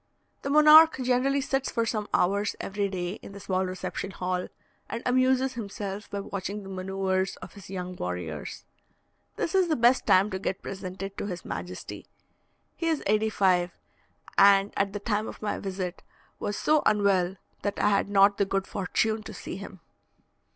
The 0.41 0.49
monarch 0.49 0.97
generally 1.03 1.41
sits 1.41 1.69
for 1.69 1.85
some 1.85 2.07
hours 2.11 2.55
every 2.59 2.89
day 2.89 3.19
in 3.21 3.33
the 3.33 3.39
small 3.39 3.67
reception 3.67 4.09
hall, 4.09 4.47
and 4.89 5.03
amuses 5.05 5.53
himself 5.53 6.09
by 6.09 6.21
watching 6.21 6.63
the 6.63 6.69
manoeuvres 6.69 7.35
of 7.35 7.53
his 7.53 7.69
young 7.69 7.95
warriors. 7.95 8.65
This 9.35 9.53
is 9.53 9.67
the 9.67 9.75
best 9.75 10.07
time 10.07 10.31
to 10.31 10.39
get 10.39 10.63
presented 10.63 11.19
to 11.19 11.27
his 11.27 11.45
majesty. 11.45 12.07
He 12.75 12.87
is 12.87 13.03
eighty 13.05 13.29
five, 13.29 13.77
and 14.39 14.73
at 14.75 14.91
the 14.93 14.99
time 14.99 15.27
of 15.27 15.39
my 15.43 15.59
visit 15.59 16.01
was 16.39 16.57
so 16.57 16.81
unwell, 16.87 17.35
that 17.61 17.77
I 17.77 17.89
had 17.89 18.09
not 18.09 18.39
the 18.39 18.45
good 18.45 18.65
fortune 18.65 19.21
to 19.21 19.35
see 19.35 19.57
him. 19.57 19.81